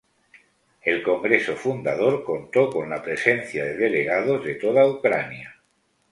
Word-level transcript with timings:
El 0.81 1.03
congreso 1.03 1.55
fundador 1.55 2.23
contó 2.23 2.71
con 2.71 2.89
la 2.89 3.03
presencia 3.03 3.63
de 3.65 3.77
delegados 3.77 4.43
de 4.43 4.55
toda 4.55 4.87
Ucrania. 4.87 5.61